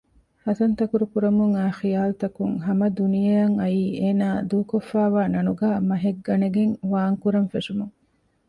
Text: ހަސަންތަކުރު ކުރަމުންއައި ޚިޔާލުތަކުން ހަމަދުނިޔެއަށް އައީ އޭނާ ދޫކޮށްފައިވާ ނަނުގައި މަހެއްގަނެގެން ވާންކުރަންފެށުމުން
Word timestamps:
ހަސަންތަކުރު 0.45 1.05
ކުރަމުންއައި 1.11 1.73
ޚިޔާލުތަކުން 1.79 2.55
ހަމަދުނިޔެއަށް 2.65 3.57
އައީ 3.61 3.81
އޭނާ 4.01 4.27
ދޫކޮށްފައިވާ 4.49 5.21
ނަނުގައި 5.33 5.79
މަހެއްގަނެގެން 5.89 6.73
ވާންކުރަންފެށުމުން 6.91 7.93